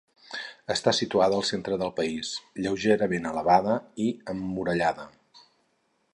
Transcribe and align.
Està 0.75 0.93
situada 0.99 1.37
al 1.41 1.45
centre 1.49 1.77
del 1.81 1.93
país, 2.01 2.31
lleugerament 2.67 3.29
elevada 3.33 3.77
i 4.07 4.13
emmurallada. 4.35 5.09